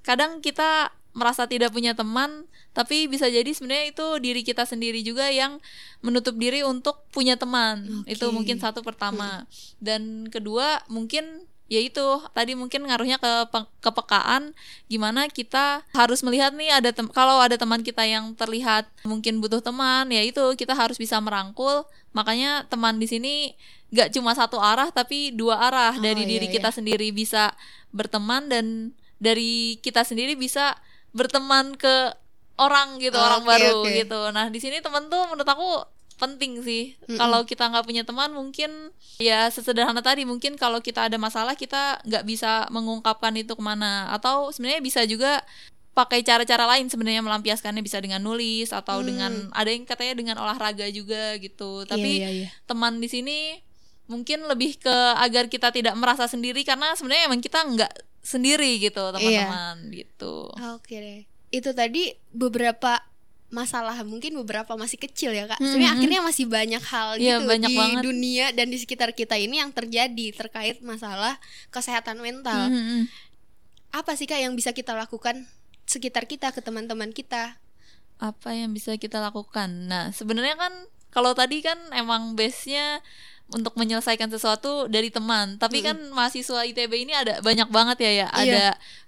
kadang 0.00 0.40
kita 0.40 0.94
merasa 1.16 1.48
tidak 1.48 1.72
punya 1.72 1.96
teman 1.96 2.44
tapi 2.76 3.08
bisa 3.08 3.24
jadi 3.24 3.48
sebenarnya 3.56 3.96
itu 3.96 4.06
diri 4.20 4.44
kita 4.44 4.68
sendiri 4.68 5.00
juga 5.00 5.32
yang 5.32 5.56
menutup 6.04 6.36
diri 6.36 6.60
untuk 6.60 7.08
punya 7.08 7.40
teman. 7.40 8.04
Oke. 8.04 8.12
itu 8.12 8.28
mungkin 8.28 8.60
satu 8.60 8.84
pertama. 8.84 9.48
Dan 9.80 10.28
kedua 10.28 10.84
mungkin 10.92 11.48
ya 11.72 11.80
itu 11.80 12.04
tadi 12.36 12.52
mungkin 12.52 12.84
ngaruhnya 12.84 13.16
ke 13.18 13.50
pe- 13.50 13.72
kepekaan 13.82 14.54
gimana 14.86 15.26
kita 15.26 15.82
harus 15.90 16.22
melihat 16.22 16.54
nih 16.54 16.70
ada 16.78 16.94
tem- 16.94 17.10
kalau 17.10 17.42
ada 17.42 17.58
teman 17.58 17.82
kita 17.82 18.06
yang 18.06 18.38
terlihat 18.38 18.86
mungkin 19.02 19.42
butuh 19.42 19.58
teman 19.58 20.06
ya 20.14 20.22
itu 20.22 20.44
kita 20.52 20.76
harus 20.76 21.00
bisa 21.00 21.16
merangkul. 21.16 21.88
Makanya 22.12 22.68
teman 22.68 23.00
di 23.00 23.08
sini 23.08 23.34
nggak 23.88 24.12
cuma 24.12 24.36
satu 24.36 24.60
arah 24.60 24.92
tapi 24.92 25.32
dua 25.32 25.64
arah. 25.64 25.96
Oh, 25.96 26.04
dari 26.04 26.28
iya, 26.28 26.30
diri 26.36 26.46
iya. 26.52 26.60
kita 26.60 26.68
sendiri 26.76 27.08
bisa 27.08 27.56
berteman 27.88 28.52
dan 28.52 28.92
dari 29.16 29.80
kita 29.80 30.04
sendiri 30.04 30.36
bisa 30.36 30.76
berteman 31.16 31.72
ke 31.74 32.12
orang 32.56 33.00
gitu 33.00 33.16
orang 33.16 33.42
Oke, 33.44 33.50
baru 33.50 33.76
oke. 33.82 33.92
gitu 33.96 34.20
nah 34.30 34.46
di 34.48 34.60
sini 34.60 34.84
teman 34.84 35.08
tuh 35.08 35.24
menurut 35.32 35.48
aku 35.48 35.84
penting 36.16 36.64
sih 36.64 36.96
Mm-mm. 37.04 37.20
kalau 37.20 37.44
kita 37.44 37.68
nggak 37.68 37.84
punya 37.84 38.00
teman 38.00 38.32
mungkin 38.32 38.72
ya 39.20 39.52
sesederhana 39.52 40.00
tadi 40.00 40.24
mungkin 40.24 40.56
kalau 40.56 40.80
kita 40.80 41.12
ada 41.12 41.20
masalah 41.20 41.52
kita 41.52 42.00
nggak 42.08 42.24
bisa 42.24 42.64
mengungkapkan 42.72 43.36
itu 43.36 43.52
ke 43.52 43.60
mana 43.60 44.08
atau 44.08 44.48
sebenarnya 44.48 44.80
bisa 44.80 45.04
juga 45.04 45.44
pakai 45.92 46.24
cara-cara 46.24 46.64
lain 46.76 46.88
sebenarnya 46.88 47.20
melampiaskannya 47.24 47.80
bisa 47.80 48.00
dengan 48.00 48.20
nulis 48.20 48.72
atau 48.72 49.00
Hmm. 49.00 49.08
dengan 49.08 49.32
ada 49.52 49.68
yang 49.68 49.84
katanya 49.84 50.14
dengan 50.16 50.36
olahraga 50.40 50.88
juga 50.88 51.36
gitu 51.36 51.84
tapi 51.84 52.20
iya, 52.20 52.28
iya, 52.28 52.44
iya. 52.44 52.48
teman 52.64 52.96
di 52.96 53.08
sini 53.08 53.60
mungkin 54.08 54.44
lebih 54.48 54.80
ke 54.80 54.96
agar 55.20 55.52
kita 55.52 55.68
tidak 55.68 55.92
merasa 56.00 56.24
sendiri 56.24 56.64
karena 56.64 56.96
sebenarnya 56.96 57.28
emang 57.28 57.40
kita 57.44 57.60
nggak 57.60 57.92
sendiri 58.26 58.76
gitu 58.78 58.98
Iya. 58.98 59.14
teman-teman 59.14 59.76
gitu 59.94 60.50
Oke 60.74 60.98
deh. 60.98 61.22
Itu 61.48 61.70
tadi 61.72 62.10
beberapa 62.28 62.98
masalah 63.46 63.94
mungkin 64.02 64.34
beberapa 64.36 64.74
masih 64.74 64.98
kecil 64.98 65.30
ya 65.30 65.46
kak. 65.46 65.56
Hmm, 65.56 65.70
Sebenarnya 65.70 65.92
akhirnya 65.94 66.20
masih 66.20 66.44
banyak 66.44 66.82
hal 66.82 67.08
Iya, 67.14 67.38
gitu 67.38 67.46
banyak 67.46 67.70
di 67.70 67.78
banget. 67.78 68.02
dunia 68.02 68.46
dan 68.50 68.66
di 68.66 68.76
sekitar 68.76 69.14
kita 69.14 69.38
ini 69.38 69.62
yang 69.62 69.70
terjadi 69.70 70.26
terkait 70.34 70.82
masalah 70.82 71.38
kesehatan 71.70 72.18
mental. 72.18 72.66
Hmm, 72.66 72.74
hmm. 72.74 73.02
Apa 73.94 74.18
sih 74.18 74.26
kak 74.26 74.42
yang 74.42 74.52
bisa 74.52 74.74
kita 74.74 74.92
lakukan 74.92 75.46
sekitar 75.86 76.26
kita 76.26 76.50
ke 76.50 76.58
teman-teman 76.58 77.14
kita? 77.14 77.62
apa 78.16 78.48
yang 78.50 78.72
bisa 78.72 78.96
kita 78.96 79.20
lakukan 79.20 79.68
nah 79.86 80.08
sebenarnya 80.08 80.56
kan 80.56 80.72
kalau 81.12 81.36
tadi 81.36 81.60
kan 81.60 81.76
emang 81.92 82.32
base-nya 82.32 83.04
untuk 83.54 83.78
menyelesaikan 83.78 84.26
sesuatu 84.26 84.90
dari 84.90 85.12
teman. 85.12 85.54
Tapi 85.60 85.78
kan 85.82 85.94
mahasiswa 86.10 86.66
ITB 86.66 87.06
ini 87.06 87.14
ada 87.14 87.38
banyak 87.38 87.70
banget 87.70 87.98
ya 88.02 88.12
ya. 88.12 88.28
Iya. 88.30 88.30
ada 88.34 88.64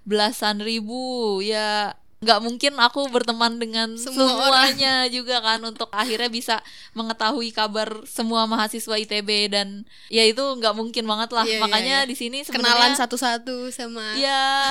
belasan 0.07 0.63
ribu 0.63 1.39
ya. 1.43 1.95
Nggak 2.19 2.39
mungkin 2.43 2.73
aku 2.83 3.07
berteman 3.07 3.63
dengan 3.63 3.95
Semua 3.95 4.51
semuanya 4.51 5.07
juga 5.07 5.39
kan 5.39 5.63
untuk 5.63 5.87
akhirnya 5.87 6.27
bisa 6.27 6.59
mengetahui 6.91 7.55
kabar 7.55 8.03
semua 8.03 8.43
mahasiswa 8.43 8.99
ITB 8.99 9.47
dan 9.47 9.87
ya 10.11 10.27
itu 10.27 10.43
nggak 10.43 10.75
mungkin 10.75 11.07
banget 11.07 11.31
lah. 11.31 11.47
Iya, 11.47 11.59
iya, 11.59 11.63
makanya 11.63 11.97
iya. 12.03 12.07
di 12.07 12.15
sini 12.19 12.43
Kenalan 12.43 12.95
satu-satu 12.99 13.71
sama 13.71 14.19
Ya, 14.19 14.67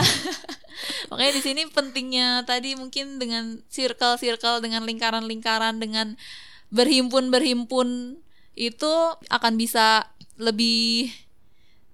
makanya 1.12 1.32
di 1.40 1.42
sini 1.44 1.64
pentingnya 1.72 2.44
tadi 2.44 2.76
mungkin 2.76 3.16
dengan 3.16 3.64
circle-circle, 3.72 4.60
dengan 4.60 4.84
lingkaran-lingkaran, 4.84 5.80
dengan 5.80 6.20
berhimpun-berhimpun 6.68 8.20
itu 8.58 8.92
akan 9.30 9.54
bisa 9.54 10.10
lebih 10.34 11.14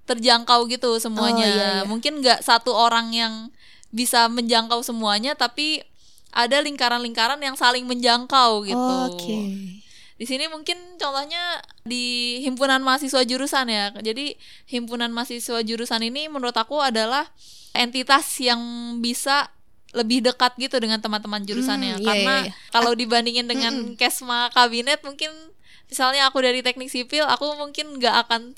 terjangkau 0.09 0.65
gitu 0.73 0.97
semuanya. 0.97 1.45
Oh, 1.45 1.53
iya, 1.53 1.71
iya. 1.81 1.83
Mungkin 1.85 2.25
nggak 2.25 2.41
satu 2.41 2.73
orang 2.73 3.13
yang 3.13 3.53
bisa 3.93 4.27
menjangkau 4.33 4.81
semuanya, 4.81 5.37
tapi 5.37 5.85
ada 6.35 6.59
lingkaran-lingkaran 6.65 7.39
yang 7.45 7.55
saling 7.55 7.85
menjangkau 7.85 8.65
gitu. 8.65 8.95
Oke. 9.13 9.39
Di 10.15 10.27
sini 10.27 10.47
mungkin 10.47 10.99
contohnya 10.99 11.63
di 11.83 12.39
himpunan 12.43 12.83
mahasiswa 12.83 13.23
jurusan 13.23 13.67
ya. 13.71 13.91
Jadi 13.99 14.35
himpunan 14.71 15.11
mahasiswa 15.11 15.63
jurusan 15.63 16.03
ini 16.07 16.27
menurut 16.33 16.55
aku 16.55 16.81
adalah 16.81 17.29
entitas 17.75 18.39
yang 18.39 18.61
bisa 19.03 19.51
lebih 19.95 20.27
dekat 20.27 20.59
gitu 20.59 20.75
dengan 20.83 20.99
teman-teman 20.99 21.47
jurusannya 21.47 21.99
Hmm, 21.99 22.03
iya, 22.03 22.07
karena 22.07 22.35
iya, 22.43 22.51
iya. 22.51 22.71
kalau 22.75 22.99
dibandingin 22.99 23.47
dengan 23.47 23.95
kesma 23.95 24.51
kabinet 24.51 24.99
mungkin 25.07 25.31
misalnya 25.95 26.27
aku 26.27 26.43
dari 26.43 26.59
teknik 26.59 26.91
sipil 26.91 27.23
aku 27.23 27.55
mungkin 27.55 28.03
nggak 28.03 28.27
akan 28.27 28.51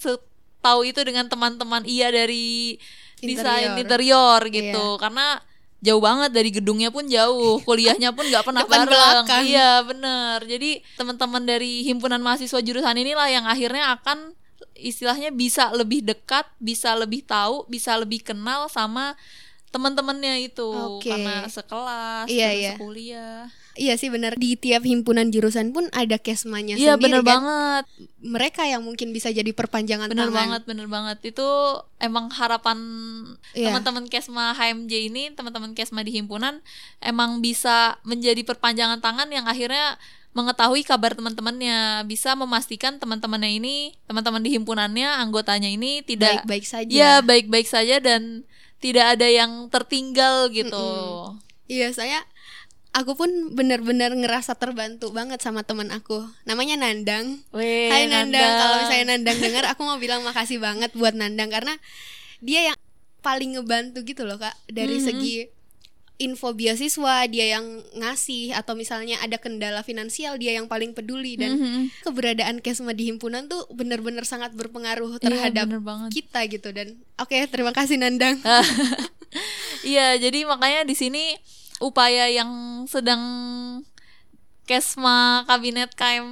tahu 0.65 0.89
itu 0.89 1.05
dengan 1.05 1.29
teman-teman 1.29 1.85
iya 1.85 2.09
dari 2.09 2.81
desain 3.21 3.77
Interior. 3.77 4.41
gitu 4.49 4.97
karena 4.97 5.45
jauh 5.85 6.01
banget 6.01 6.33
dari 6.33 6.49
gedungnya 6.49 6.89
pun 6.89 7.05
jauh 7.05 7.61
kuliahnya 7.69 8.17
pun 8.17 8.25
nggak 8.25 8.41
pernah 8.41 8.65
Depan 8.65 8.89
bareng 8.89 8.89
belakang. 8.89 9.45
iya 9.45 9.85
bener 9.85 10.41
jadi 10.49 10.81
teman-teman 10.97 11.45
dari 11.45 11.85
himpunan 11.85 12.25
mahasiswa 12.25 12.65
jurusan 12.65 12.97
inilah 12.97 13.29
yang 13.29 13.45
akhirnya 13.45 13.93
akan 14.01 14.33
istilahnya 14.73 15.29
bisa 15.29 15.69
lebih 15.77 16.01
dekat 16.01 16.49
bisa 16.57 16.97
lebih 16.97 17.21
tahu 17.29 17.69
bisa 17.69 17.93
lebih 18.01 18.25
kenal 18.25 18.73
sama 18.73 19.13
teman-temannya 19.77 20.35
itu 20.43 20.65
Oke. 20.65 21.07
karena 21.07 21.45
sekelas 21.47 22.27
Iya, 22.27 22.49
iya. 22.51 22.73
sekuliah 22.75 23.53
Iya 23.77 23.93
sih 23.95 24.09
benar 24.09 24.33
di 24.35 24.57
tiap 24.57 24.83
himpunan 24.83 25.29
jurusan 25.29 25.69
pun 25.69 25.93
ada 25.93 26.17
kesmanya 26.17 26.75
iya 26.75 26.97
sendiri 26.97 27.13
bener 27.13 27.21
kan. 27.21 27.29
banget 27.29 27.85
Mereka 28.19 28.65
yang 28.65 28.81
mungkin 28.81 29.13
bisa 29.13 29.29
jadi 29.29 29.53
perpanjangan 29.53 30.09
bener 30.09 30.27
tangan. 30.27 30.35
banget 30.35 30.63
bener 30.65 30.89
banget 30.89 31.19
itu 31.27 31.45
emang 31.99 32.33
harapan 32.33 32.79
Iya. 33.53 33.69
teman-teman 33.71 34.09
kesma 34.09 34.51
HMJ 34.51 34.93
ini 35.07 35.23
teman-teman 35.31 35.71
kesma 35.71 36.01
di 36.01 36.13
himpunan 36.15 36.65
emang 36.99 37.39
bisa 37.39 38.01
menjadi 38.03 38.41
perpanjangan 38.43 38.99
tangan 38.99 39.29
yang 39.29 39.45
akhirnya 39.45 40.01
mengetahui 40.33 40.81
kabar 40.83 41.13
teman-temannya 41.13 41.77
bisa 42.05 42.33
memastikan 42.33 42.97
teman-temannya 42.97 43.57
ini 43.57 43.77
teman-teman 44.05 44.41
di 44.41 44.53
himpunannya 44.53 45.21
anggotanya 45.21 45.65
ini 45.67 46.01
tidak 46.01 46.45
baik-baik 46.45 46.65
saja. 46.65 46.93
ya 46.93 47.13
baik-baik 47.21 47.65
saja 47.67 47.97
dan 47.99 48.45
tidak 48.79 49.17
ada 49.17 49.27
yang 49.27 49.69
tertinggal 49.69 50.49
gitu 50.49 50.87
Iya 51.67 51.91
saya 51.91 52.23
aku 52.95 53.13
pun 53.13 53.29
benar-benar 53.53 54.15
ngerasa 54.15 54.57
terbantu 54.57 55.13
banget 55.13 55.37
sama 55.45 55.61
teman 55.61 55.93
aku. 55.93 56.25
Namanya 56.49 56.81
Nandang. 56.81 57.45
Weh, 57.53 57.93
Hai 57.93 58.09
Nandang, 58.09 58.41
Nandang. 58.41 58.57
kalau 58.57 58.77
misalnya 58.81 59.05
Nandang 59.13 59.39
dengar 59.43 59.65
aku 59.69 59.81
mau 59.85 59.99
bilang 59.99 60.25
makasih 60.25 60.57
banget 60.57 60.95
buat 60.97 61.13
Nandang 61.13 61.53
karena 61.53 61.75
dia 62.41 62.73
yang 62.73 62.79
paling 63.21 63.59
ngebantu 63.59 64.01
gitu 64.07 64.23
loh 64.25 64.39
Kak 64.39 64.55
dari 64.71 64.97
Mhm. 64.97 65.05
segi 65.05 65.35
info 66.17 66.53
beasiswa 66.53 67.29
dia 67.29 67.59
yang 67.59 67.65
ngasih 67.93 68.57
atau 68.57 68.73
misalnya 68.73 69.21
ada 69.21 69.37
kendala 69.37 69.81
finansial 69.81 70.37
dia 70.37 70.57
yang 70.57 70.65
paling 70.65 70.93
peduli. 70.93 71.37
Dan 71.37 71.57
Mhm. 71.57 71.83
keberadaan 72.03 72.59
Kesma 72.59 72.93
di 72.93 73.07
himpunan 73.07 73.47
tuh 73.47 73.69
benar-benar 73.71 74.25
sangat 74.25 74.53
berpengaruh 74.53 75.17
Iya, 75.17 75.23
terhadap 75.23 75.67
bener 75.69 75.85
banget. 75.85 76.11
kita 76.13 76.41
gitu. 76.49 76.69
Dan 76.73 76.97
oke 77.17 77.37
terima 77.47 77.71
kasih 77.71 77.97
Nandang. 77.97 78.41
Iya, 79.85 80.17
jadi 80.19 80.43
makanya 80.43 80.83
di 80.83 80.97
sini 80.97 81.37
upaya 81.79 82.27
yang 82.27 82.49
sedang 82.87 83.21
Kesma 84.65 85.47
Kabinet 85.47 85.95
KM 85.95 86.27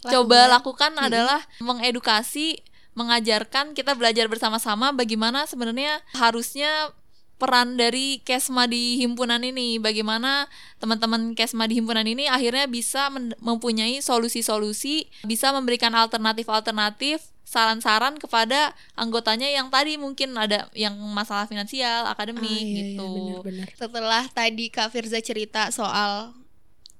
coba 0.00 0.48
lakukan 0.48 0.90
adalah 0.96 1.38
mengedukasi, 1.60 2.58
mengajarkan 2.94 3.74
kita 3.74 3.94
belajar 3.94 4.26
bersama-sama 4.26 4.90
bagaimana 4.90 5.44
sebenarnya 5.44 6.02
harusnya 6.16 6.90
peran 7.38 7.78
dari 7.78 8.18
Kesma 8.26 8.66
di 8.66 8.98
himpunan 8.98 9.40
ini, 9.40 9.78
bagaimana 9.78 10.50
teman-teman 10.82 11.32
Kesma 11.38 11.70
di 11.70 11.78
himpunan 11.78 12.04
ini 12.04 12.26
akhirnya 12.26 12.66
bisa 12.66 13.08
mempunyai 13.38 14.02
solusi-solusi, 14.02 15.06
bisa 15.22 15.54
memberikan 15.54 15.94
alternatif-alternatif, 15.94 17.22
saran-saran 17.48 18.20
kepada 18.20 18.76
anggotanya 18.92 19.48
yang 19.48 19.72
tadi 19.72 19.96
mungkin 19.96 20.36
ada 20.36 20.68
yang 20.76 20.92
masalah 21.14 21.48
finansial, 21.48 22.04
akademik 22.04 22.44
Ah, 22.44 22.52
iya, 22.52 22.60
iya, 22.60 22.84
gitu. 22.92 23.08
benar-benar. 23.08 23.66
Setelah 23.72 24.24
tadi 24.28 24.68
Kak 24.68 24.92
Firza 24.92 25.16
cerita 25.24 25.72
soal 25.72 26.36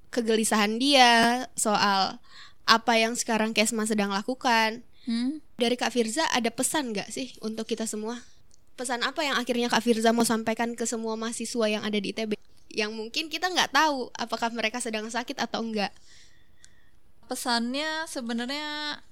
kegelisahan 0.09 0.81
dia, 0.81 1.45
soal 1.53 2.17
apa 2.65 2.93
yang 2.97 3.13
sekarang 3.13 3.53
Kesma 3.53 3.85
sedang 3.85 4.09
lakukan. 4.09 4.81
Hmm? 5.05 5.45
Dari 5.61 5.77
Kak 5.77 5.93
Firza 5.93 6.25
ada 6.33 6.49
pesan 6.49 6.97
nggak 6.97 7.13
sih 7.13 7.37
untuk 7.45 7.69
kita 7.69 7.85
semua? 7.85 8.17
Pesan 8.79 9.03
apa 9.03 9.27
yang 9.27 9.35
akhirnya 9.35 9.67
Kak 9.67 9.83
Firza 9.83 10.15
mau 10.15 10.23
sampaikan 10.23 10.79
ke 10.79 10.87
semua 10.87 11.19
mahasiswa 11.19 11.67
yang 11.67 11.83
ada 11.83 11.99
di 11.99 12.15
ITB? 12.15 12.39
Yang 12.71 12.95
mungkin 12.95 13.27
kita 13.27 13.51
nggak 13.51 13.75
tahu 13.75 14.15
apakah 14.15 14.55
mereka 14.55 14.79
sedang 14.79 15.11
sakit 15.11 15.35
atau 15.43 15.67
enggak. 15.67 15.91
pesannya 17.29 18.09
sebenarnya 18.09 19.03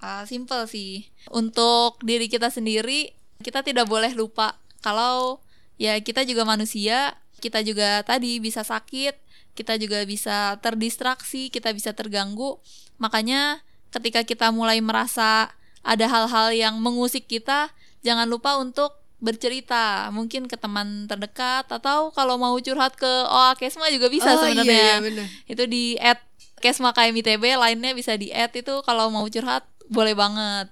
uh, 0.00 0.24
simple 0.24 0.64
sih. 0.70 1.10
Untuk 1.28 2.00
diri 2.06 2.30
kita 2.30 2.48
sendiri, 2.54 3.12
kita 3.42 3.66
tidak 3.66 3.84
boleh 3.90 4.14
lupa 4.14 4.56
kalau 4.80 5.42
ya 5.76 5.98
kita 5.98 6.22
juga 6.24 6.46
manusia, 6.46 7.18
kita 7.42 7.60
juga 7.66 8.00
tadi 8.06 8.38
bisa 8.38 8.62
sakit, 8.62 9.18
kita 9.58 9.74
juga 9.76 10.06
bisa 10.06 10.56
terdistraksi, 10.62 11.50
kita 11.50 11.74
bisa 11.74 11.92
terganggu. 11.92 12.62
Makanya 12.96 13.60
ketika 13.90 14.22
kita 14.22 14.54
mulai 14.54 14.78
merasa 14.78 15.50
ada 15.82 16.06
hal-hal 16.06 16.54
yang 16.54 16.80
mengusik 16.80 17.26
kita, 17.26 17.74
jangan 18.00 18.26
lupa 18.26 18.56
untuk 18.56 18.94
bercerita 19.18 20.06
mungkin 20.08 20.46
ke 20.46 20.54
teman 20.54 21.04
terdekat 21.04 21.66
atau 21.66 22.10
kalau 22.10 22.36
mau 22.36 22.54
curhat 22.56 22.94
ke 22.94 23.08
OA 23.26 23.54
Kesma 23.54 23.90
juga 23.90 24.06
bisa 24.06 24.30
Oh, 24.30 24.46
iya, 24.46 24.54
sebenarnya 24.54 24.78
iya, 24.80 24.96
benar. 24.98 25.26
itu 25.44 25.62
di 25.66 25.84
add 25.96 26.22
Kesma 26.56 26.90
KMITB 26.90 27.54
lainnya 27.54 27.92
bisa 27.92 28.14
di 28.14 28.30
add 28.30 28.50
itu 28.52 28.78
kalau 28.82 29.08
mau 29.08 29.26
curhat 29.26 29.66
boleh 29.88 30.12
banget 30.12 30.70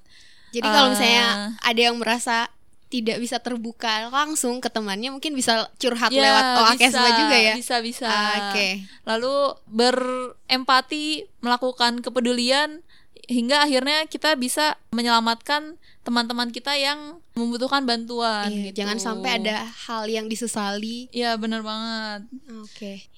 Jadi 0.48 0.62
kalau 0.64 0.88
Eh. 0.88 0.92
misalnya 0.92 1.26
ada 1.58 1.80
yang 1.82 1.96
merasa 1.96 2.46
tidak 2.86 3.18
bisa 3.18 3.36
terbuka 3.38 4.06
langsung 4.08 4.62
ke 4.62 4.70
temannya, 4.70 5.10
mungkin 5.10 5.34
bisa 5.34 5.66
curhat 5.76 6.08
Ya, 6.08 6.22
lewat 6.22 6.44
OA 6.56 6.70
bisa, 6.70 6.80
Kesma 6.86 7.08
juga 7.18 7.36
ya. 7.36 7.52
bisa 7.52 7.76
bisa 7.82 8.06
Ah, 8.06 8.54
Oke. 8.54 8.86
lalu 9.02 9.34
berempati 9.66 11.04
melakukan 11.40 11.98
kepedulian 11.98 12.86
hingga 13.26 13.66
akhirnya 13.66 14.06
kita 14.06 14.34
bisa 14.34 14.78
menyelamatkan 14.90 15.82
teman-teman 16.06 16.54
kita 16.54 16.78
yang 16.78 17.18
membutuhkan 17.34 17.82
bantuan 17.82 18.46
Iya, 18.46 18.70
gitu. 18.70 18.76
Jangan 18.78 18.98
sampai 19.02 19.42
ada 19.42 19.66
hal 19.90 20.06
yang 20.06 20.30
disesali. 20.30 21.10
Iya 21.10 21.34
bener 21.34 21.66
banget 21.66 22.30
Oke. 22.62 23.10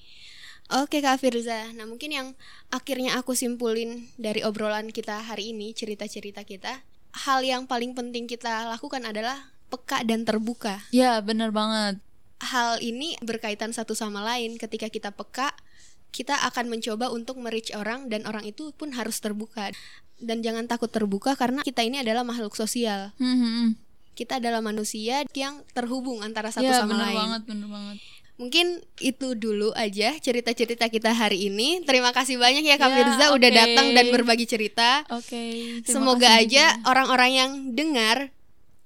Oke 0.69 1.01
Kak 1.01 1.21
Firza. 1.21 1.69
Nah, 1.73 1.85
mungkin 1.89 2.13
yang 2.13 2.27
akhirnya 2.69 3.17
aku 3.17 3.33
simpulin 3.33 4.09
dari 4.21 4.45
obrolan 4.45 4.93
kita 4.93 5.17
hari 5.17 5.49
ini, 5.49 5.73
cerita-cerita 5.73 6.45
kita, 6.45 6.85
hal 7.25 7.41
yang 7.41 7.65
paling 7.65 7.97
penting 7.97 8.29
kita 8.29 8.69
lakukan 8.69 9.01
adalah 9.01 9.49
peka 9.69 10.05
dan 10.05 10.25
terbuka. 10.25 10.81
Iya 10.93 11.21
bener 11.21 11.53
banget 11.53 12.01
Hal 12.39 12.79
ini 12.79 13.19
berkaitan 13.19 13.73
satu 13.75 13.97
sama 13.97 14.23
lain. 14.23 14.55
Ketika 14.55 14.87
kita 14.87 15.11
peka, 15.11 15.51
kita 16.09 16.37
akan 16.47 16.71
mencoba 16.71 17.11
untuk 17.11 17.35
merich 17.41 17.73
orang 17.75 18.07
dan 18.07 18.23
orang 18.29 18.47
itu 18.47 18.71
pun 18.73 18.95
harus 18.95 19.19
terbuka. 19.19 19.75
Dan 20.19 20.43
jangan 20.43 20.67
takut 20.67 20.87
terbuka 20.87 21.33
karena 21.33 21.63
kita 21.63 21.79
ini 21.81 21.99
adalah 21.99 22.21
makhluk 22.21 22.53
sosial. 22.53 23.15
Hmm. 23.15 23.75
Kita 24.13 24.37
adalah 24.37 24.59
manusia 24.59 25.23
yang 25.31 25.63
terhubung 25.71 26.19
antara 26.19 26.51
satu 26.51 26.67
Iya 26.67 26.83
sama 26.83 26.91
bener 26.93 27.05
lain. 27.07 27.17
banget 27.17 27.41
bener 27.47 27.67
banget 27.67 27.97
Mungkin 28.35 28.67
itu 28.99 29.35
dulu 29.35 29.75
aja 29.75 30.15
cerita-cerita 30.15 30.87
kita 30.87 31.11
hari 31.11 31.51
ini. 31.51 31.83
Terima 31.83 32.15
kasih 32.15 32.39
banyak 32.39 32.63
ya 32.63 32.79
Kak 32.79 32.87
Ya, 32.87 32.95
Firza 32.95 33.25
udah 33.35 33.51
datang 33.51 33.91
dan 33.91 34.05
berbagi 34.11 34.47
cerita. 34.47 35.03
oke 35.11 35.43
terima 35.83 35.87
Semoga 35.87 36.39
aja 36.39 36.79
orang-orang 36.83 37.31
yang 37.35 37.51
dengar 37.75 38.31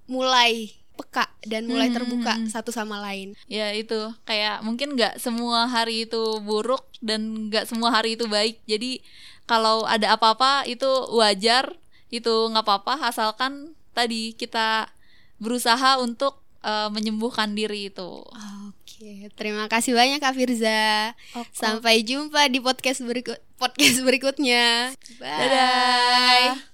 mulai 0.06 0.74
peka 0.94 1.26
dan 1.44 1.66
mulai 1.66 1.90
Hmm, 1.90 1.98
terbuka 1.98 2.34
satu 2.48 2.70
sama 2.70 3.02
lain. 3.02 3.34
ya 3.46 3.74
itu. 3.74 4.14
Kayak 4.24 4.62
mungkin 4.62 4.94
nggak 4.94 5.18
semua 5.18 5.66
hari 5.66 6.06
itu 6.06 6.22
buruk 6.40 6.86
dan 7.00 7.50
nggak 7.50 7.66
semua 7.66 7.90
hari 7.92 8.14
itu 8.14 8.26
baik. 8.26 8.62
Jadi 8.64 9.02
kalau 9.44 9.84
ada 9.84 10.14
apa-apa 10.14 10.64
itu 10.66 10.88
wajar. 11.12 11.74
Itu 12.08 12.48
nggak 12.48 12.62
apa-apa. 12.62 13.10
Asalkan 13.10 13.74
tadi 13.92 14.34
kita 14.34 14.90
berusaha 15.38 15.98
untuk 15.98 16.38
eh, 16.62 16.90
menyembuhkan 16.90 17.52
diri 17.52 17.90
itu. 17.90 18.22
Oke, 18.70 19.28
terima 19.34 19.66
kasih 19.68 19.92
banyak 19.92 20.22
Kak 20.22 20.32
Firza. 20.32 21.12
Sampai 21.52 22.06
jumpa 22.06 22.48
di 22.48 22.62
podcast 22.62 23.02
berikut 23.02 23.36
podcast 23.58 23.98
berikutnya. 24.00 24.94
Bye. 25.18 25.40
dadah 25.42 26.73